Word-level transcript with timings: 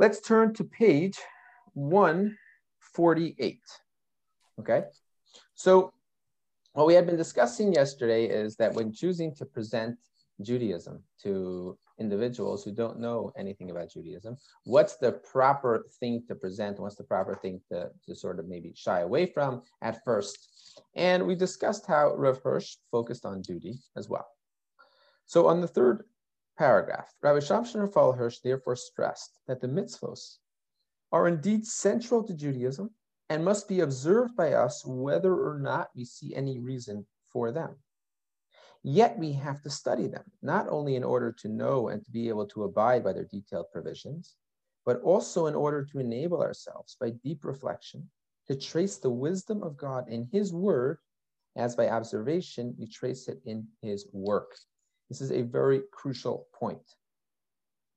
Let's 0.00 0.22
turn 0.22 0.54
to 0.54 0.64
page 0.64 1.18
148. 1.74 3.60
Okay, 4.58 4.84
so 5.54 5.92
what 6.72 6.86
we 6.86 6.94
had 6.94 7.04
been 7.04 7.18
discussing 7.18 7.74
yesterday 7.74 8.24
is 8.24 8.56
that 8.56 8.72
when 8.72 8.94
choosing 8.94 9.34
to 9.34 9.44
present 9.44 9.98
Judaism 10.40 11.02
to 11.22 11.76
individuals 11.98 12.64
who 12.64 12.72
don't 12.72 12.98
know 12.98 13.30
anything 13.36 13.70
about 13.70 13.90
Judaism, 13.90 14.38
what's 14.64 14.96
the 14.96 15.12
proper 15.12 15.84
thing 16.00 16.22
to 16.28 16.34
present? 16.34 16.80
What's 16.80 16.96
the 16.96 17.04
proper 17.04 17.34
thing 17.34 17.60
to, 17.70 17.90
to 18.06 18.14
sort 18.14 18.38
of 18.38 18.48
maybe 18.48 18.72
shy 18.74 19.00
away 19.00 19.26
from 19.26 19.64
at 19.82 20.02
first? 20.02 20.48
And 20.96 21.26
we 21.26 21.34
discussed 21.34 21.84
how 21.86 22.14
Rav 22.16 22.40
Hirsch 22.42 22.76
focused 22.90 23.26
on 23.26 23.42
duty 23.42 23.78
as 23.98 24.08
well. 24.08 24.28
So 25.26 25.46
on 25.46 25.60
the 25.60 25.68
third 25.68 26.04
paragraph, 26.60 27.10
Rabbi 27.22 27.38
Shamshon 27.38 27.90
Hirsch 27.90 28.40
therefore 28.44 28.76
stressed 28.76 29.40
that 29.48 29.62
the 29.62 29.66
mitzvos 29.66 30.36
are 31.10 31.26
indeed 31.26 31.66
central 31.66 32.22
to 32.22 32.34
Judaism 32.34 32.90
and 33.30 33.42
must 33.42 33.66
be 33.66 33.80
observed 33.80 34.36
by 34.36 34.52
us 34.52 34.84
whether 34.84 35.34
or 35.34 35.58
not 35.58 35.88
we 35.96 36.04
see 36.04 36.34
any 36.34 36.58
reason 36.58 37.06
for 37.32 37.50
them. 37.50 37.76
Yet 38.82 39.18
we 39.18 39.32
have 39.32 39.62
to 39.62 39.70
study 39.70 40.06
them, 40.06 40.24
not 40.42 40.68
only 40.68 40.96
in 40.96 41.02
order 41.02 41.32
to 41.40 41.48
know 41.48 41.88
and 41.88 42.04
to 42.04 42.10
be 42.10 42.28
able 42.28 42.46
to 42.48 42.64
abide 42.64 43.02
by 43.04 43.14
their 43.14 43.24
detailed 43.24 43.72
provisions, 43.72 44.36
but 44.84 45.00
also 45.00 45.46
in 45.46 45.54
order 45.54 45.82
to 45.86 45.98
enable 45.98 46.42
ourselves 46.42 46.94
by 47.00 47.08
deep 47.24 47.42
reflection 47.42 48.10
to 48.48 48.54
trace 48.54 48.98
the 48.98 49.08
wisdom 49.08 49.62
of 49.62 49.78
God 49.78 50.10
in 50.10 50.28
His 50.30 50.52
Word, 50.52 50.98
as 51.56 51.74
by 51.74 51.88
observation 51.88 52.76
we 52.78 52.86
trace 52.86 53.28
it 53.28 53.40
in 53.46 53.66
His 53.80 54.06
work. 54.12 54.58
This 55.10 55.20
is 55.20 55.32
a 55.32 55.42
very 55.42 55.82
crucial 55.92 56.46
point. 56.54 56.94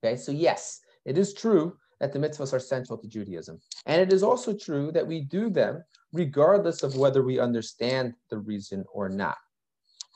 Okay, 0.03 0.17
so 0.17 0.33
yes, 0.33 0.81
it 1.05 1.17
is 1.17 1.33
true 1.33 1.77
that 2.01 2.11
the 2.11 2.19
mitzvahs 2.19 2.51
are 2.51 2.59
central 2.59 2.97
to 2.97 3.07
Judaism. 3.07 3.61
And 3.85 4.01
it 4.01 4.11
is 4.11 4.23
also 4.23 4.53
true 4.53 4.91
that 4.91 5.07
we 5.07 5.21
do 5.21 5.49
them 5.49 5.83
regardless 6.11 6.83
of 6.83 6.97
whether 6.97 7.23
we 7.23 7.39
understand 7.39 8.13
the 8.29 8.39
reason 8.39 8.83
or 8.91 9.07
not. 9.07 9.37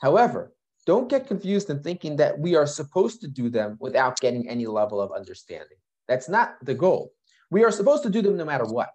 However, 0.02 0.52
don't 0.86 1.08
get 1.08 1.26
confused 1.26 1.70
in 1.70 1.82
thinking 1.82 2.16
that 2.16 2.38
we 2.38 2.56
are 2.56 2.66
supposed 2.66 3.20
to 3.20 3.28
do 3.28 3.48
them 3.48 3.76
without 3.80 4.20
getting 4.20 4.48
any 4.48 4.66
level 4.66 5.00
of 5.00 5.12
understanding. 5.12 5.78
That's 6.08 6.28
not 6.28 6.56
the 6.62 6.74
goal. 6.74 7.12
We 7.50 7.64
are 7.64 7.70
supposed 7.70 8.02
to 8.02 8.10
do 8.10 8.22
them 8.22 8.36
no 8.36 8.44
matter 8.44 8.64
what. 8.64 8.90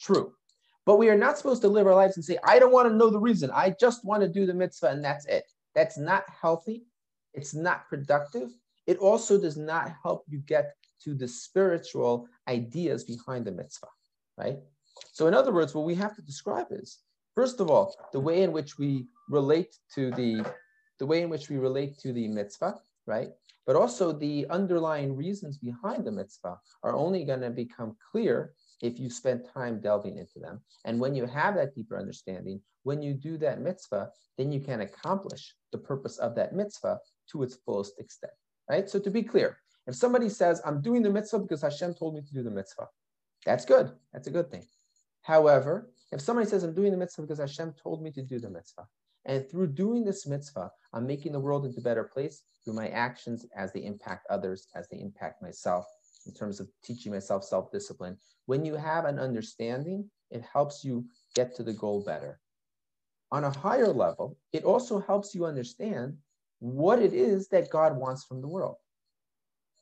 True. 0.00 0.32
But 0.86 0.96
we 0.96 1.08
are 1.08 1.16
not 1.16 1.38
supposed 1.38 1.62
to 1.62 1.68
live 1.68 1.86
our 1.86 1.94
lives 1.94 2.16
and 2.16 2.24
say, 2.24 2.38
I 2.44 2.58
don't 2.58 2.72
want 2.72 2.88
to 2.88 2.94
know 2.94 3.10
the 3.10 3.18
reason. 3.18 3.50
I 3.52 3.74
just 3.80 4.04
want 4.04 4.22
to 4.22 4.28
do 4.28 4.44
the 4.44 4.54
mitzvah 4.54 4.88
and 4.88 5.04
that's 5.04 5.24
it. 5.26 5.44
That's 5.74 5.96
not 5.96 6.24
healthy. 6.28 6.84
It's 7.34 7.54
not 7.54 7.88
productive. 7.88 8.50
It 8.86 8.98
also 8.98 9.40
does 9.40 9.56
not 9.56 9.92
help 10.02 10.24
you 10.28 10.38
get 10.38 10.74
to 11.04 11.14
the 11.14 11.28
spiritual 11.28 12.26
ideas 12.48 13.04
behind 13.04 13.44
the 13.44 13.52
mitzvah, 13.52 13.88
right? 14.38 14.58
So, 15.12 15.26
in 15.26 15.34
other 15.34 15.52
words, 15.52 15.74
what 15.74 15.84
we 15.84 15.94
have 15.96 16.14
to 16.16 16.22
describe 16.22 16.68
is, 16.70 16.98
first 17.34 17.60
of 17.60 17.70
all, 17.70 17.94
the 18.12 18.20
way 18.20 18.42
in 18.42 18.52
which 18.52 18.78
we 18.78 19.06
relate 19.28 19.76
to 19.94 20.10
the 20.12 20.44
the 21.00 21.06
way 21.06 21.22
in 21.22 21.28
which 21.28 21.48
we 21.48 21.56
relate 21.56 21.98
to 21.98 22.12
the 22.12 22.28
mitzvah, 22.28 22.76
right? 23.06 23.30
But 23.66 23.76
also 23.76 24.12
the 24.12 24.46
underlying 24.48 25.16
reasons 25.16 25.58
behind 25.58 26.04
the 26.04 26.12
mitzvah 26.12 26.60
are 26.82 26.94
only 26.94 27.24
going 27.24 27.40
to 27.40 27.50
become 27.50 27.96
clear 28.12 28.54
if 28.82 29.00
you 29.00 29.10
spend 29.10 29.44
time 29.52 29.80
delving 29.80 30.18
into 30.18 30.38
them. 30.38 30.60
And 30.84 31.00
when 31.00 31.14
you 31.14 31.26
have 31.26 31.56
that 31.56 31.74
deeper 31.74 31.98
understanding, 31.98 32.60
when 32.82 33.02
you 33.02 33.14
do 33.14 33.38
that 33.38 33.60
mitzvah, 33.60 34.10
then 34.36 34.52
you 34.52 34.60
can 34.60 34.82
accomplish 34.82 35.54
the 35.72 35.78
purpose 35.78 36.18
of 36.18 36.34
that 36.34 36.54
mitzvah 36.54 37.00
to 37.30 37.42
its 37.42 37.56
fullest 37.56 37.98
extent, 37.98 38.32
right? 38.68 38.88
So 38.88 38.98
to 38.98 39.10
be 39.10 39.22
clear, 39.22 39.58
if 39.86 39.94
somebody 39.94 40.28
says, 40.28 40.60
I'm 40.64 40.80
doing 40.80 41.02
the 41.02 41.10
mitzvah 41.10 41.40
because 41.40 41.62
Hashem 41.62 41.94
told 41.94 42.14
me 42.14 42.22
to 42.22 42.32
do 42.32 42.42
the 42.42 42.50
mitzvah, 42.50 42.88
that's 43.44 43.64
good. 43.64 43.92
That's 44.12 44.28
a 44.28 44.30
good 44.30 44.50
thing. 44.50 44.64
However, 45.22 45.90
if 46.12 46.20
somebody 46.20 46.48
says, 46.48 46.62
I'm 46.62 46.74
doing 46.74 46.92
the 46.92 46.98
mitzvah 46.98 47.22
because 47.22 47.38
Hashem 47.38 47.74
told 47.82 48.02
me 48.02 48.10
to 48.12 48.22
do 48.22 48.38
the 48.38 48.50
mitzvah, 48.50 48.86
and 49.26 49.48
through 49.50 49.68
doing 49.68 50.04
this 50.04 50.26
mitzvah, 50.26 50.70
I'm 50.92 51.06
making 51.06 51.32
the 51.32 51.40
world 51.40 51.64
into 51.64 51.80
a 51.80 51.82
better 51.82 52.04
place 52.04 52.42
through 52.64 52.74
my 52.74 52.88
actions 52.88 53.46
as 53.56 53.72
they 53.72 53.84
impact 53.84 54.26
others, 54.30 54.68
as 54.74 54.88
they 54.88 55.00
impact 55.00 55.42
myself, 55.42 55.86
in 56.26 56.32
terms 56.32 56.60
of 56.60 56.68
teaching 56.82 57.12
myself 57.12 57.44
self 57.44 57.70
discipline. 57.70 58.16
When 58.46 58.64
you 58.64 58.74
have 58.74 59.04
an 59.04 59.18
understanding, 59.18 60.10
it 60.30 60.42
helps 60.42 60.84
you 60.84 61.04
get 61.34 61.54
to 61.56 61.62
the 61.62 61.72
goal 61.72 62.02
better. 62.04 62.40
On 63.32 63.44
a 63.44 63.50
higher 63.50 63.92
level, 63.92 64.36
it 64.52 64.64
also 64.64 65.00
helps 65.00 65.34
you 65.34 65.46
understand 65.46 66.16
what 66.64 67.00
it 67.00 67.12
is 67.12 67.48
that 67.48 67.70
God 67.70 67.96
wants 67.96 68.24
from 68.24 68.40
the 68.40 68.48
world 68.48 68.76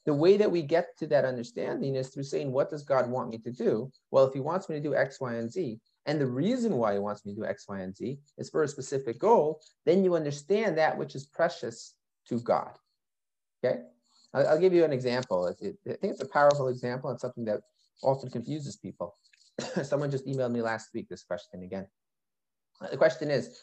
the 0.04 0.14
way 0.14 0.36
that 0.36 0.50
we 0.50 0.62
get 0.62 0.96
to 0.98 1.06
that 1.08 1.24
understanding 1.24 1.94
is 1.94 2.08
through 2.08 2.24
saying, 2.24 2.50
what 2.50 2.70
does 2.70 2.82
God 2.82 3.08
want 3.08 3.30
me 3.30 3.38
to 3.38 3.52
do? 3.52 3.90
Well, 4.10 4.24
if 4.24 4.34
he 4.34 4.40
wants 4.40 4.68
me 4.68 4.76
to 4.76 4.82
do 4.82 4.94
X, 4.94 5.20
Y, 5.20 5.34
and 5.34 5.50
Z, 5.50 5.80
and 6.06 6.20
the 6.20 6.26
reason 6.26 6.76
why 6.76 6.94
he 6.94 6.98
wants 6.98 7.24
me 7.24 7.34
to 7.34 7.40
do 7.40 7.46
X, 7.46 7.66
Y, 7.68 7.80
and 7.80 7.94
Z 7.94 8.18
is 8.38 8.50
for 8.50 8.64
a 8.64 8.68
specific 8.68 9.20
goal, 9.20 9.60
then 9.86 10.02
you 10.02 10.16
understand 10.16 10.76
that 10.78 10.98
which 10.98 11.14
is 11.14 11.26
precious 11.26 11.94
to 12.28 12.40
God. 12.40 12.72
Okay? 13.64 13.82
I'll, 14.34 14.58
give 14.58 14.72
you 14.72 14.84
an 14.84 14.92
example. 14.92 15.46
I 15.46 15.52
think 15.62 15.76
it's 15.84 16.22
a 16.22 16.28
powerful 16.28 16.68
example 16.68 17.10
and 17.10 17.20
something 17.20 17.44
that 17.44 17.60
often 18.02 18.30
confuses 18.30 18.76
people. 18.76 19.14
Someone 19.84 20.10
just 20.10 20.26
emailed 20.26 20.52
me 20.52 20.62
last 20.62 20.88
week 20.94 21.08
this 21.08 21.22
question 21.22 21.62
again. 21.62 21.86
The 22.90 22.96
question 22.96 23.30
is, 23.30 23.60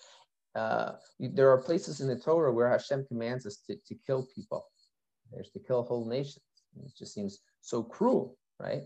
uh, 0.59 0.95
there 1.19 1.49
are 1.51 1.61
places 1.61 2.01
in 2.01 2.07
the 2.07 2.17
Torah 2.17 2.51
where 2.51 2.69
Hashem 2.69 3.05
commands 3.07 3.45
us 3.45 3.57
to, 3.67 3.75
to 3.87 3.95
kill 4.05 4.27
people. 4.35 4.65
There's 5.31 5.51
to 5.51 5.59
kill 5.59 5.83
whole 5.83 6.07
nations. 6.07 6.43
It 6.83 6.91
just 6.97 7.13
seems 7.13 7.39
so 7.61 7.81
cruel, 7.83 8.37
right? 8.59 8.83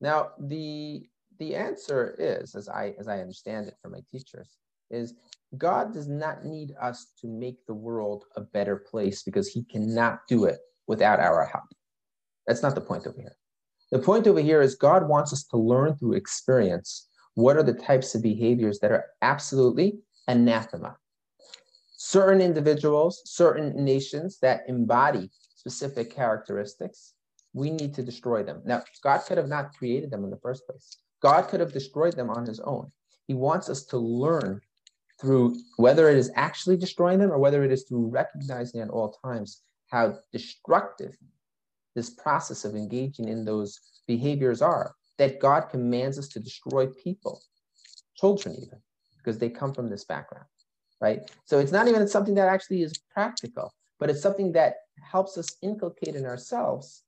Now, 0.00 0.30
the 0.38 1.06
the 1.38 1.56
answer 1.56 2.14
is, 2.18 2.54
as 2.54 2.68
I 2.68 2.94
as 2.98 3.08
I 3.08 3.20
understand 3.20 3.68
it 3.68 3.74
from 3.82 3.92
my 3.92 4.00
teachers, 4.10 4.56
is 4.90 5.14
God 5.58 5.92
does 5.92 6.08
not 6.08 6.44
need 6.44 6.74
us 6.80 7.12
to 7.20 7.26
make 7.26 7.66
the 7.66 7.74
world 7.74 8.24
a 8.36 8.40
better 8.40 8.76
place 8.76 9.22
because 9.22 9.48
He 9.48 9.64
cannot 9.64 10.20
do 10.28 10.44
it 10.44 10.58
without 10.86 11.20
our 11.20 11.44
help. 11.44 11.64
That's 12.46 12.62
not 12.62 12.74
the 12.74 12.80
point 12.80 13.06
over 13.06 13.20
here. 13.20 13.36
The 13.90 13.98
point 13.98 14.26
over 14.26 14.40
here 14.40 14.62
is 14.62 14.74
God 14.74 15.08
wants 15.08 15.32
us 15.32 15.44
to 15.44 15.56
learn 15.56 15.96
through 15.96 16.14
experience 16.14 17.08
what 17.34 17.56
are 17.56 17.62
the 17.62 17.74
types 17.74 18.14
of 18.14 18.22
behaviors 18.22 18.78
that 18.80 18.92
are 18.92 19.06
absolutely 19.22 19.98
anathema. 20.28 20.96
Certain 21.96 22.40
individuals, 22.40 23.22
certain 23.24 23.84
nations 23.84 24.38
that 24.40 24.62
embody 24.68 25.30
specific 25.54 26.14
characteristics, 26.14 27.14
we 27.54 27.70
need 27.70 27.94
to 27.94 28.02
destroy 28.02 28.42
them. 28.42 28.60
Now, 28.64 28.82
God 29.02 29.18
could 29.18 29.38
have 29.38 29.48
not 29.48 29.74
created 29.76 30.10
them 30.10 30.24
in 30.24 30.30
the 30.30 30.36
first 30.38 30.66
place. 30.66 30.98
God 31.22 31.42
could 31.48 31.60
have 31.60 31.72
destroyed 31.72 32.14
them 32.14 32.28
on 32.28 32.44
his 32.44 32.60
own. 32.60 32.90
He 33.26 33.34
wants 33.34 33.70
us 33.70 33.84
to 33.86 33.98
learn 33.98 34.60
through 35.20 35.56
whether 35.76 36.08
it 36.10 36.18
is 36.18 36.30
actually 36.34 36.76
destroying 36.76 37.18
them 37.18 37.32
or 37.32 37.38
whether 37.38 37.64
it 37.64 37.72
is 37.72 37.84
through 37.84 38.08
recognizing 38.08 38.80
at 38.80 38.90
all 38.90 39.16
times 39.24 39.62
how 39.90 40.18
destructive 40.32 41.16
this 41.94 42.10
process 42.10 42.64
of 42.64 42.74
engaging 42.74 43.28
in 43.28 43.44
those 43.44 43.80
behaviors 44.06 44.60
are, 44.60 44.94
that 45.18 45.40
God 45.40 45.68
commands 45.70 46.18
us 46.18 46.28
to 46.28 46.40
destroy 46.40 46.88
people, 46.88 47.40
children 48.16 48.56
even, 48.56 48.80
because 49.24 49.38
they 49.38 49.48
come 49.48 49.72
from 49.72 49.88
this 49.88 50.04
background, 50.04 50.46
right? 51.00 51.30
So 51.46 51.58
it's 51.58 51.72
not 51.72 51.88
even 51.88 52.06
something 52.06 52.34
that 52.34 52.48
actually 52.48 52.82
is 52.82 52.98
practical 53.12 53.72
but 53.98 54.10
it's 54.10 54.20
something 54.20 54.52
that 54.52 54.76
helps 55.00 55.38
us 55.38 55.56
inculcate 55.62 56.14
in 56.14 56.26
ourselves 56.26 57.02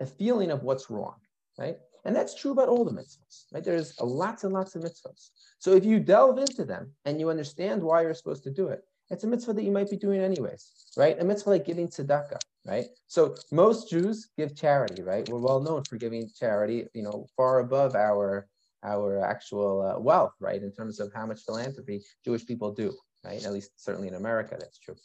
a 0.00 0.06
feeling 0.06 0.50
of 0.50 0.62
what's 0.62 0.90
wrong, 0.90 1.16
right? 1.58 1.76
And 2.04 2.16
that's 2.16 2.34
true 2.34 2.52
about 2.52 2.68
all 2.68 2.84
the 2.84 2.92
mitzvahs, 2.92 3.44
right? 3.52 3.62
There's 3.62 3.92
lots 4.00 4.44
and 4.44 4.52
lots 4.54 4.74
of 4.74 4.82
mitzvahs. 4.82 5.30
So 5.58 5.72
if 5.74 5.84
you 5.84 6.00
delve 6.00 6.38
into 6.38 6.64
them 6.64 6.92
and 7.04 7.20
you 7.20 7.28
understand 7.28 7.82
why 7.82 8.02
you're 8.02 8.14
supposed 8.14 8.44
to 8.44 8.50
do 8.50 8.68
it, 8.68 8.82
it's 9.10 9.24
a 9.24 9.26
mitzvah 9.26 9.52
that 9.54 9.64
you 9.64 9.72
might 9.72 9.90
be 9.90 9.96
doing 9.96 10.20
anyways, 10.20 10.72
right? 10.96 11.20
A 11.20 11.24
mitzvah 11.24 11.50
like 11.50 11.66
giving 11.66 11.88
tzedakah, 11.88 12.40
right? 12.64 12.86
So 13.08 13.34
most 13.52 13.90
Jews 13.90 14.30
give 14.38 14.56
charity, 14.56 15.02
right? 15.02 15.28
We're 15.28 15.40
well 15.40 15.60
known 15.60 15.84
for 15.84 15.96
giving 15.96 16.30
charity, 16.38 16.86
you 16.94 17.02
know, 17.02 17.26
far 17.36 17.58
above 17.58 17.94
our 17.94 18.46
our 18.84 19.24
actual 19.24 19.82
uh, 19.82 20.00
wealth, 20.00 20.32
right? 20.40 20.62
In 20.62 20.72
terms 20.72 21.00
of 21.00 21.12
how 21.14 21.26
much 21.26 21.42
philanthropy 21.42 22.02
Jewish 22.24 22.46
people 22.46 22.72
do, 22.72 22.94
right? 23.24 23.44
At 23.44 23.52
least 23.52 23.72
certainly 23.76 24.08
in 24.08 24.14
America, 24.14 24.56
that's 24.58 24.78
true. 24.78 24.96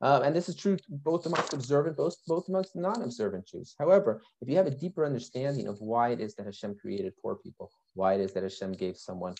Um, 0.00 0.22
and 0.22 0.36
this 0.36 0.48
is 0.48 0.56
true 0.56 0.76
both 0.88 1.24
amongst 1.24 1.54
observant, 1.54 1.96
both, 1.96 2.16
both 2.26 2.48
amongst 2.48 2.76
non-observant 2.76 3.46
Jews. 3.46 3.74
However, 3.78 4.22
if 4.42 4.48
you 4.48 4.56
have 4.56 4.66
a 4.66 4.70
deeper 4.70 5.06
understanding 5.06 5.66
of 5.66 5.80
why 5.80 6.10
it 6.10 6.20
is 6.20 6.34
that 6.34 6.46
Hashem 6.46 6.76
created 6.76 7.14
poor 7.22 7.36
people, 7.36 7.70
why 7.94 8.14
it 8.14 8.20
is 8.20 8.32
that 8.32 8.42
Hashem 8.42 8.72
gave 8.72 8.96
someone 8.96 9.34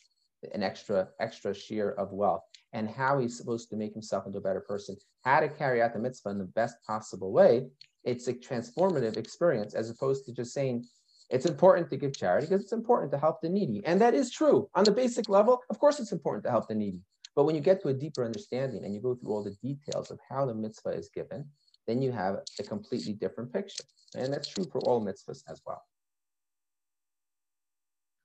an 0.52 0.62
extra 0.62 1.08
extra 1.20 1.54
share 1.54 1.98
of 1.98 2.12
wealth, 2.12 2.42
and 2.72 2.88
how 2.88 3.18
he's 3.18 3.36
supposed 3.36 3.70
to 3.70 3.76
make 3.76 3.92
himself 3.92 4.26
into 4.26 4.38
a 4.38 4.42
better 4.42 4.60
person, 4.60 4.96
how 5.22 5.40
to 5.40 5.48
carry 5.48 5.82
out 5.82 5.92
the 5.92 5.98
mitzvah 5.98 6.30
in 6.30 6.38
the 6.38 6.44
best 6.44 6.76
possible 6.86 7.32
way, 7.32 7.66
it's 8.04 8.28
a 8.28 8.32
transformative 8.32 9.16
experience 9.16 9.74
as 9.74 9.90
opposed 9.90 10.26
to 10.26 10.32
just 10.32 10.52
saying 10.52 10.84
it's 11.30 11.46
important 11.46 11.90
to 11.90 11.96
give 11.96 12.16
charity 12.16 12.46
because 12.46 12.62
it's 12.62 12.72
important 12.72 13.10
to 13.12 13.18
help 13.18 13.40
the 13.40 13.48
needy. 13.48 13.82
And 13.84 14.00
that 14.00 14.14
is 14.14 14.30
true. 14.30 14.68
On 14.74 14.84
the 14.84 14.90
basic 14.92 15.28
level, 15.28 15.60
of 15.70 15.78
course, 15.78 15.98
it's 16.00 16.12
important 16.12 16.44
to 16.44 16.50
help 16.50 16.68
the 16.68 16.74
needy. 16.74 17.00
But 17.34 17.44
when 17.44 17.54
you 17.54 17.60
get 17.60 17.82
to 17.82 17.88
a 17.88 17.94
deeper 17.94 18.24
understanding 18.24 18.84
and 18.84 18.94
you 18.94 19.00
go 19.00 19.14
through 19.14 19.30
all 19.30 19.42
the 19.42 19.56
details 19.62 20.10
of 20.10 20.18
how 20.28 20.46
the 20.46 20.54
mitzvah 20.54 20.90
is 20.90 21.08
given, 21.08 21.46
then 21.86 22.00
you 22.00 22.12
have 22.12 22.36
a 22.58 22.62
completely 22.62 23.14
different 23.14 23.52
picture. 23.52 23.84
And 24.14 24.32
that's 24.32 24.48
true 24.48 24.64
for 24.70 24.80
all 24.80 25.04
mitzvahs 25.04 25.42
as 25.48 25.60
well. 25.66 25.82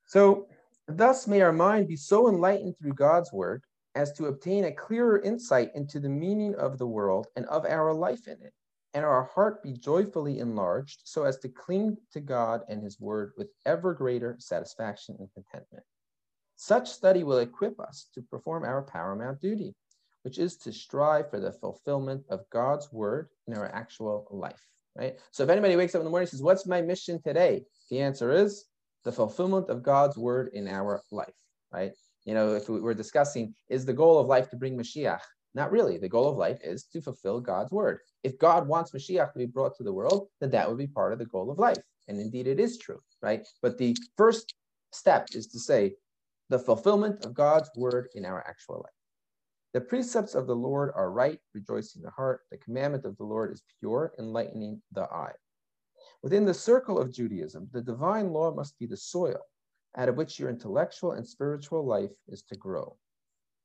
So, 0.06 0.48
thus 0.88 1.28
may 1.28 1.42
our 1.42 1.54
mind 1.54 1.88
be 1.88 1.96
so 1.96 2.30
enlightened 2.30 2.76
through 2.78 2.94
God's 2.94 3.32
word 3.32 3.64
as 3.96 4.12
to 4.14 4.26
obtain 4.26 4.66
a 4.66 4.72
clearer 4.72 5.20
insight 5.22 5.72
into 5.76 6.00
the 6.00 6.10
meaning 6.10 6.56
of 6.56 6.78
the 6.78 6.88
world 6.88 7.28
and 7.36 7.46
of 7.48 7.66
our 7.66 7.94
life 7.94 8.28
in 8.28 8.34
it, 8.34 8.54
and 8.94 9.06
our 9.06 9.26
heart 9.36 9.62
be 9.64 9.74
joyfully 9.74 10.40
enlarged 10.40 11.02
so 11.04 11.24
as 11.24 11.38
to 11.38 11.50
cling 11.50 11.98
to 12.12 12.20
God 12.20 12.62
and 12.70 12.84
his 12.84 13.00
word 13.00 13.34
with 13.38 13.50
ever 13.66 13.94
greater 13.94 14.36
satisfaction 14.40 15.16
and 15.20 15.30
contentment. 15.34 15.84
Such 16.56 16.90
study 16.90 17.24
will 17.24 17.40
equip 17.40 17.80
us 17.80 18.10
to 18.16 18.22
perform 18.22 18.64
our 18.64 18.82
paramount 18.82 19.40
duty, 19.40 19.76
which 20.24 20.40
is 20.40 20.58
to 20.58 20.74
strive 20.74 21.30
for 21.30 21.40
the 21.40 21.54
fulfillment 21.54 22.24
of 22.30 22.50
God's 22.50 22.92
word 22.92 23.30
in 23.48 23.54
our 23.54 23.74
actual 23.74 24.28
life. 24.32 24.62
Right? 24.96 25.18
So 25.32 25.44
if 25.44 25.50
anybody 25.50 25.76
wakes 25.76 25.96
up 25.96 26.00
in 26.00 26.06
the 26.06 26.10
morning 26.10 26.24
and 26.24 26.32
says, 26.32 26.42
What's 26.42 26.66
my 26.66 26.82
mission 26.82 27.22
today? 27.22 27.64
The 27.90 28.02
answer 28.02 28.34
is 28.34 28.66
the 29.06 29.12
fulfillment 29.12 29.70
of 29.70 29.84
God's 29.84 30.18
word 30.18 30.50
in 30.54 30.68
our 30.68 31.02
life. 31.12 31.34
Right? 31.72 31.94
You 32.26 32.34
know, 32.34 32.56
if 32.56 32.68
we 32.68 32.80
are 32.82 32.94
discussing, 32.94 33.56
is 33.70 33.86
the 33.86 33.94
goal 33.94 34.20
of 34.20 34.28
life 34.28 34.50
to 34.50 34.58
bring 34.58 34.78
Mashiach? 34.78 35.22
Not 35.56 35.72
really. 35.72 35.98
The 35.98 36.10
goal 36.10 36.30
of 36.30 36.38
life 36.38 36.60
is 36.64 36.84
to 36.86 37.02
fulfill 37.02 37.40
God's 37.40 37.72
word. 37.72 38.00
If 38.24 38.38
God 38.38 38.68
wants 38.68 38.92
Mashiach 38.92 39.34
to 39.34 39.40
be 39.40 39.46
brought 39.46 39.76
to 39.78 39.84
the 39.84 39.94
world, 39.94 40.28
then 40.40 40.52
that 40.52 40.70
would 40.70 40.78
be 40.78 40.88
part 40.88 41.14
of 41.14 41.20
the 41.20 41.26
goal 41.26 41.50
of 41.50 41.60
life. 41.60 41.78
And 42.08 42.20
indeed, 42.20 42.48
it 42.48 42.60
is 42.60 42.78
true, 42.78 43.00
right? 43.22 43.48
But 43.62 43.78
the 43.78 43.96
first 44.18 44.54
step 44.92 45.28
is 45.34 45.48
to 45.48 45.60
say 45.60 45.96
the 46.50 46.60
fulfillment 46.60 47.26
of 47.26 47.34
God's 47.34 47.70
word 47.76 48.10
in 48.16 48.26
our 48.26 48.46
actual 48.48 48.78
life. 48.78 48.94
The 49.74 49.82
precepts 49.82 50.34
of 50.34 50.48
the 50.48 50.56
Lord 50.56 50.92
are 50.96 51.12
right, 51.12 51.40
rejoicing 51.54 52.02
the 52.02 52.10
heart. 52.10 52.42
The 52.50 52.58
commandment 52.58 53.06
of 53.06 53.18
the 53.18 53.24
Lord 53.24 53.52
is 53.52 53.64
pure, 53.80 54.14
enlightening 54.18 54.82
the 54.92 55.04
eye. 55.04 55.34
Within 56.24 56.46
the 56.46 56.54
circle 56.54 57.00
of 57.00 57.14
Judaism, 57.14 57.70
the 57.72 57.82
divine 57.82 58.32
law 58.32 58.54
must 58.54 58.78
be 58.80 58.88
the 58.88 58.98
soil 58.98 59.40
out 59.98 60.10
of 60.10 60.18
which 60.18 60.40
your 60.40 60.50
intellectual 60.50 61.14
and 61.14 61.28
spiritual 61.28 61.86
life 61.86 62.12
is 62.28 62.42
to 62.44 62.56
grow, 62.56 62.98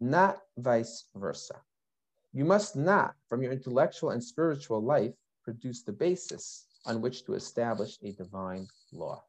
not 0.00 0.40
vice 0.58 1.06
versa. 1.14 1.54
You 2.34 2.44
must 2.44 2.74
not, 2.74 3.14
from 3.28 3.42
your 3.42 3.52
intellectual 3.52 4.10
and 4.10 4.22
spiritual 4.22 4.82
life, 4.82 5.12
produce 5.44 5.82
the 5.82 5.92
basis 5.92 6.66
on 6.84 7.00
which 7.00 7.24
to 7.24 7.34
establish 7.34 7.96
a 8.02 8.12
divine 8.12 8.66
law. 8.92 9.22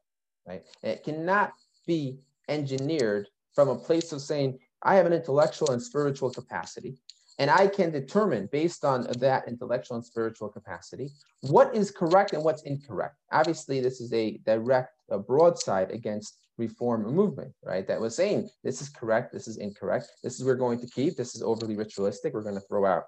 Right? 0.46 0.64
And 0.82 0.92
it 0.92 1.04
cannot 1.04 1.52
be 1.86 2.18
engineered 2.48 3.28
from 3.54 3.68
a 3.68 3.76
place 3.76 4.12
of 4.12 4.20
saying, 4.20 4.58
I 4.82 4.96
have 4.96 5.06
an 5.06 5.12
intellectual 5.12 5.70
and 5.70 5.82
spiritual 5.82 6.30
capacity, 6.30 6.98
and 7.38 7.50
I 7.50 7.68
can 7.68 7.90
determine 7.90 8.48
based 8.50 8.84
on 8.84 9.06
that 9.20 9.46
intellectual 9.46 9.96
and 9.96 10.04
spiritual 10.04 10.48
capacity 10.48 11.12
what 11.42 11.74
is 11.74 11.90
correct 11.90 12.32
and 12.32 12.42
what's 12.42 12.62
incorrect. 12.62 13.16
Obviously, 13.30 13.80
this 13.80 14.00
is 14.00 14.12
a 14.12 14.38
direct 14.38 14.92
a 15.10 15.18
broadside 15.18 15.90
against 15.92 16.38
reform 16.58 17.02
movement, 17.14 17.52
right? 17.64 17.86
That 17.86 18.00
was 18.00 18.14
saying 18.14 18.48
this 18.64 18.80
is 18.80 18.88
correct, 18.88 19.32
this 19.32 19.48
is 19.48 19.58
incorrect, 19.58 20.08
this 20.22 20.38
is 20.38 20.44
we're 20.44 20.54
going 20.54 20.80
to 20.80 20.86
keep, 20.86 21.16
this 21.16 21.34
is 21.34 21.42
overly 21.42 21.76
ritualistic, 21.76 22.34
we're 22.34 22.42
going 22.42 22.54
to 22.54 22.60
throw 22.68 22.86
out. 22.86 23.04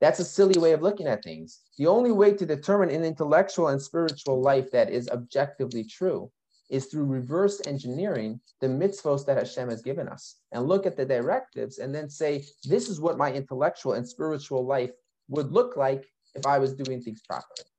That's 0.00 0.20
a 0.20 0.24
silly 0.24 0.58
way 0.58 0.72
of 0.72 0.82
looking 0.82 1.06
at 1.06 1.22
things. 1.22 1.60
The 1.76 1.86
only 1.86 2.12
way 2.12 2.32
to 2.32 2.46
determine 2.46 2.90
an 2.90 3.04
intellectual 3.04 3.68
and 3.68 3.80
spiritual 3.80 4.40
life 4.40 4.70
that 4.70 4.90
is 4.90 5.10
objectively 5.10 5.84
true 5.84 6.30
is 6.70 6.86
through 6.86 7.04
reverse 7.04 7.60
engineering 7.66 8.40
the 8.60 8.68
mitzvos 8.68 9.26
that 9.26 9.36
Hashem 9.36 9.68
has 9.68 9.82
given 9.82 10.08
us 10.08 10.36
and 10.52 10.66
look 10.66 10.86
at 10.86 10.96
the 10.96 11.04
directives 11.04 11.78
and 11.78 11.94
then 11.94 12.08
say, 12.08 12.44
this 12.64 12.88
is 12.88 13.00
what 13.00 13.18
my 13.18 13.32
intellectual 13.32 13.94
and 13.94 14.08
spiritual 14.08 14.64
life 14.64 14.92
would 15.28 15.52
look 15.52 15.76
like 15.76 16.06
if 16.34 16.46
I 16.46 16.58
was 16.58 16.74
doing 16.74 17.02
things 17.02 17.20
properly. 17.28 17.69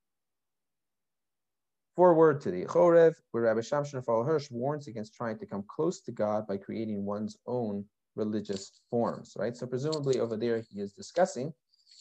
Forward 2.01 2.41
to 2.41 2.49
the 2.49 2.65
Chorev, 2.65 3.13
where 3.29 3.43
Rabbi 3.43 3.59
Shamshon 3.59 3.93
Raphael 3.93 4.23
Hirsch 4.23 4.49
warns 4.49 4.87
against 4.87 5.13
trying 5.13 5.37
to 5.37 5.45
come 5.45 5.63
close 5.67 6.01
to 6.01 6.11
God 6.11 6.47
by 6.47 6.57
creating 6.57 7.05
one's 7.05 7.37
own 7.45 7.85
religious 8.15 8.71
forms, 8.89 9.33
right? 9.37 9.55
So 9.55 9.67
presumably 9.67 10.19
over 10.19 10.35
there 10.35 10.63
he 10.67 10.79
is 10.81 10.93
discussing 10.93 11.53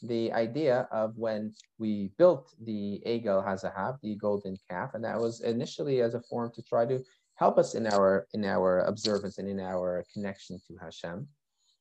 the 0.03 0.33
idea 0.33 0.89
of 0.91 1.19
when 1.19 1.53
we 1.79 2.13
built 2.17 2.55
the 2.65 3.03
Egel 3.05 3.47
Hazahav, 3.47 3.99
the 4.01 4.15
golden 4.15 4.57
calf, 4.71 4.95
and 4.95 5.05
that 5.05 5.21
was 5.21 5.43
initially 5.43 6.01
as 6.01 6.15
a 6.15 6.23
form 6.23 6.51
to 6.55 6.63
try 6.63 6.87
to 6.87 7.05
help 7.35 7.59
us 7.59 7.75
in 7.75 7.87
our 7.87 8.27
in 8.33 8.47
our 8.47 8.79
observance 8.93 9.37
and 9.37 9.51
in 9.51 9.61
our 9.61 10.03
connection 10.15 10.59
to 10.67 10.79
Hashem. 10.83 11.29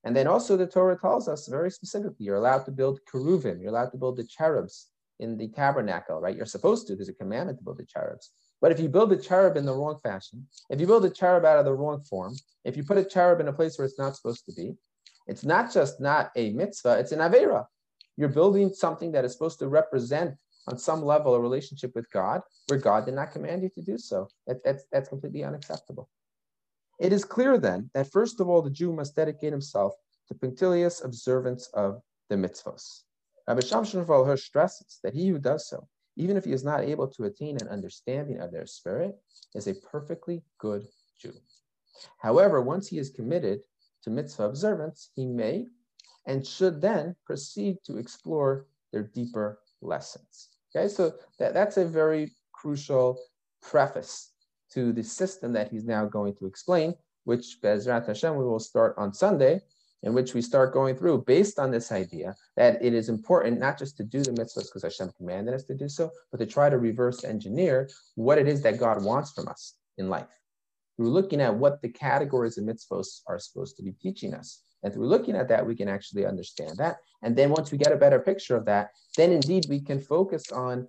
And 0.03 0.13
then 0.13 0.27
also 0.27 0.57
the 0.57 0.67
Torah 0.67 0.99
tells 0.99 1.29
us 1.29 1.47
very 1.47 1.71
specifically, 1.71 2.25
you're 2.25 2.35
allowed 2.35 2.65
to 2.65 2.71
build 2.71 2.99
keruvim, 3.09 3.61
you're 3.61 3.69
allowed 3.69 3.91
to 3.91 3.97
build 3.97 4.17
the 4.17 4.25
cherubs 4.25 4.87
in 5.19 5.37
the 5.37 5.47
tabernacle, 5.49 6.19
right? 6.19 6.35
You're 6.35 6.45
supposed 6.45 6.87
to, 6.87 6.95
there's 6.95 7.09
a 7.09 7.13
commandment 7.13 7.59
to 7.59 7.63
build 7.63 7.77
the 7.77 7.85
cherubs. 7.85 8.31
But 8.61 8.71
if 8.71 8.79
you 8.79 8.89
build 8.89 9.09
the 9.09 9.17
cherub 9.17 9.57
in 9.57 9.65
the 9.65 9.73
wrong 9.73 9.97
fashion, 10.03 10.47
if 10.69 10.79
you 10.79 10.87
build 10.87 11.05
a 11.05 11.09
cherub 11.09 11.45
out 11.45 11.59
of 11.59 11.65
the 11.65 11.73
wrong 11.73 12.01
form, 12.01 12.35
if 12.65 12.75
you 12.75 12.83
put 12.83 12.97
a 12.97 13.03
cherub 13.03 13.39
in 13.39 13.47
a 13.47 13.53
place 13.53 13.77
where 13.77 13.85
it's 13.85 13.99
not 13.99 14.15
supposed 14.15 14.45
to 14.45 14.53
be, 14.53 14.75
it's 15.27 15.45
not 15.45 15.71
just 15.71 16.01
not 16.01 16.31
a 16.35 16.51
mitzvah, 16.51 16.99
it's 16.99 17.11
an 17.11 17.19
avera. 17.19 17.65
You're 18.17 18.29
building 18.29 18.73
something 18.73 19.11
that 19.13 19.23
is 19.23 19.31
supposed 19.31 19.59
to 19.59 19.69
represent 19.69 20.35
on 20.67 20.77
some 20.77 21.03
level 21.03 21.35
a 21.35 21.39
relationship 21.39 21.91
with 21.95 22.09
God 22.11 22.41
where 22.67 22.79
God 22.79 23.05
did 23.05 23.15
not 23.15 23.31
command 23.31 23.63
you 23.63 23.69
to 23.69 23.81
do 23.81 23.97
so. 23.97 24.27
That, 24.47 24.63
that's, 24.63 24.83
that's 24.91 25.09
completely 25.09 25.43
unacceptable. 25.43 26.09
It 26.99 27.13
is 27.13 27.23
clear 27.23 27.57
then 27.57 27.89
that 27.93 28.11
first 28.11 28.41
of 28.41 28.49
all, 28.49 28.61
the 28.61 28.69
Jew 28.69 28.91
must 28.91 29.15
dedicate 29.15 29.53
himself 29.53 29.93
to 30.27 30.35
punctilious 30.35 31.03
observance 31.03 31.67
of 31.73 32.01
the 32.29 32.35
mitzvahs. 32.35 33.03
Rabbi 33.49 33.61
Shamshon 33.61 34.05
Hirsch 34.05 34.45
stresses 34.45 34.99
that 35.03 35.15
he 35.15 35.27
who 35.27 35.39
does 35.39 35.67
so, 35.67 35.87
even 36.15 36.37
if 36.37 36.45
he 36.45 36.51
is 36.51 36.63
not 36.63 36.83
able 36.83 37.07
to 37.07 37.23
attain 37.23 37.57
an 37.59 37.67
understanding 37.67 38.39
of 38.39 38.51
their 38.51 38.67
spirit, 38.67 39.15
is 39.55 39.67
a 39.67 39.73
perfectly 39.73 40.43
good 40.59 40.85
Jew. 41.19 41.33
However, 42.19 42.61
once 42.61 42.87
he 42.87 42.99
is 42.99 43.09
committed 43.09 43.61
to 44.03 44.11
mitzvah 44.11 44.43
observance, 44.43 45.09
he 45.15 45.25
may 45.25 45.65
and 46.27 46.45
should 46.45 46.79
then 46.79 47.15
proceed 47.25 47.77
to 47.85 47.97
explore 47.97 48.67
their 48.93 49.01
deeper 49.01 49.57
lessons. 49.81 50.49
Okay, 50.75 50.87
so 50.87 51.13
that, 51.39 51.55
that's 51.55 51.77
a 51.77 51.85
very 51.85 52.31
crucial 52.51 53.19
preface 53.63 54.31
to 54.73 54.93
the 54.93 55.03
system 55.03 55.53
that 55.53 55.71
he's 55.71 55.85
now 55.85 56.05
going 56.05 56.35
to 56.35 56.45
explain, 56.45 56.93
which 57.23 57.57
Bezrat 57.63 58.05
Hashem 58.05 58.35
we 58.35 58.45
will 58.45 58.59
start 58.59 58.93
on 58.99 59.11
Sunday, 59.11 59.61
in 60.03 60.13
which 60.13 60.33
we 60.33 60.41
start 60.41 60.73
going 60.73 60.95
through 60.95 61.23
based 61.25 61.59
on 61.59 61.71
this 61.71 61.91
idea 61.91 62.35
that 62.55 62.83
it 62.83 62.93
is 62.93 63.09
important 63.09 63.59
not 63.59 63.77
just 63.77 63.97
to 63.97 64.03
do 64.03 64.21
the 64.21 64.31
mitzvahs 64.31 64.67
because 64.67 64.83
Hashem 64.83 65.11
commanded 65.17 65.53
us 65.53 65.63
to 65.65 65.75
do 65.75 65.89
so, 65.89 66.09
but 66.31 66.37
to 66.37 66.45
try 66.45 66.69
to 66.69 66.77
reverse 66.77 67.23
engineer 67.23 67.89
what 68.15 68.37
it 68.37 68.47
is 68.47 68.61
that 68.63 68.79
God 68.79 69.03
wants 69.03 69.31
from 69.31 69.47
us 69.47 69.75
in 69.97 70.09
life. 70.09 70.27
We're 70.97 71.07
looking 71.07 71.41
at 71.41 71.55
what 71.55 71.81
the 71.81 71.89
categories 71.89 72.57
of 72.57 72.65
mitzvahs 72.65 73.21
are 73.27 73.39
supposed 73.39 73.77
to 73.77 73.83
be 73.83 73.91
teaching 73.93 74.33
us. 74.33 74.63
And 74.83 74.93
through 74.93 75.07
looking 75.07 75.35
at 75.35 75.49
that, 75.49 75.65
we 75.65 75.75
can 75.75 75.89
actually 75.89 76.25
understand 76.25 76.77
that. 76.77 76.97
And 77.21 77.35
then 77.35 77.49
once 77.49 77.71
we 77.71 77.77
get 77.77 77.91
a 77.91 77.97
better 77.97 78.19
picture 78.19 78.55
of 78.55 78.65
that, 78.65 78.91
then 79.17 79.31
indeed 79.31 79.65
we 79.69 79.81
can 79.81 79.99
focus 79.99 80.51
on 80.51 80.87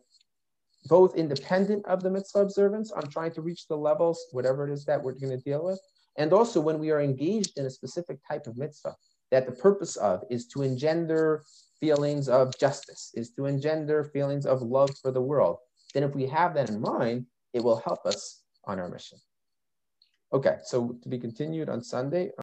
both 0.87 1.17
independent 1.17 1.85
of 1.87 2.03
the 2.03 2.11
mitzvah 2.11 2.41
observance, 2.41 2.91
on 2.93 3.07
trying 3.09 3.33
to 3.33 3.43
reach 3.43 3.67
the 3.67 3.77
levels, 3.77 4.25
whatever 4.33 4.67
it 4.67 4.73
is 4.73 4.85
that 4.85 5.03
we're 5.03 5.13
going 5.13 5.31
to 5.31 5.45
deal 5.45 5.65
with. 5.65 5.81
And 6.19 6.33
also 6.33 6.61
when 6.61 6.79
we 6.79 6.91
are 6.91 7.01
engaged 7.01 7.59
in 7.59 7.67
a 7.67 7.71
specific 7.71 8.19
type 8.29 8.47
of 8.47 8.57
mitzvah, 8.57 8.97
that 9.31 9.47
the 9.47 9.53
purpose 9.53 9.97
of 9.97 10.25
is 10.29 10.47
to 10.49 10.63
engender 10.63 11.45
feelings 11.81 12.29
of 12.29 12.57
justice, 12.59 13.13
is 13.15 13.31
to 13.31 13.47
engender 13.47 14.05
feelings 14.05 14.45
of 14.45 14.63
love 14.63 14.91
for 15.01 15.11
the 15.11 15.21
world. 15.21 15.59
Then 15.95 16.03
if 16.03 16.15
we 16.15 16.27
have 16.27 16.55
that 16.55 16.69
in 16.69 16.81
mind, 16.81 17.27
it 17.53 17.63
will 17.63 17.77
help 17.77 18.05
us 18.07 18.43
on 18.65 18.79
our 18.79 18.89
mission. 18.89 19.19
Okay, 20.33 20.59
so 20.65 20.97
to 21.03 21.09
be 21.09 21.19
continued 21.19 21.69
on 21.69 21.83
Sunday. 21.83 22.31